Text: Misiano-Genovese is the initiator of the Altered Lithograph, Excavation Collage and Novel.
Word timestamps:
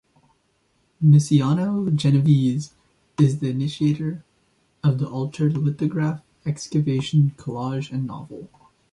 Misiano-Genovese 1.05 2.71
is 3.19 3.37
the 3.37 3.51
initiator 3.51 4.25
of 4.83 4.97
the 4.97 5.07
Altered 5.07 5.55
Lithograph, 5.55 6.23
Excavation 6.43 7.35
Collage 7.37 7.91
and 7.91 8.07
Novel. 8.07 8.49